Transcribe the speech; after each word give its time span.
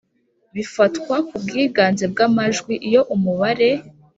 bifatwa 0.55 1.15
ku 1.27 1.35
bwiganze 1.43 2.03
bw 2.11 2.17
amajwi 2.27 2.73
Iyo 2.87 3.01
umubare 3.15 3.69